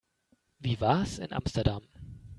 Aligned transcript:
Wie 0.57 0.81
war's 0.81 1.19
in 1.19 1.31
Amsterdam? 1.31 1.83